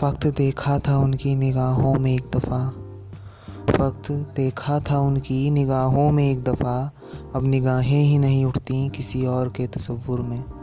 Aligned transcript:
फ़क्त 0.00 0.26
देखा 0.26 0.78
था 0.78 0.98
उनकी 0.98 1.36
निगाहों 1.36 1.94
में 1.94 2.14
एक 2.14 2.30
दफ़ा। 2.36 2.68
फक्त 3.72 4.12
देखा 4.12 4.80
था 4.80 4.98
उनकी 4.98 5.50
निगाहों 5.50 6.10
में 6.10 6.30
एक 6.30 6.44
दफ़ा। 6.44 6.92
अब 7.34 7.44
निगाहें 7.44 8.02
ही 8.02 8.18
नहीं 8.18 8.44
उठती 8.44 8.88
किसी 8.88 9.26
और 9.26 9.48
के 9.48 9.66
तस्वुर 9.66 10.20
में। 10.20 10.55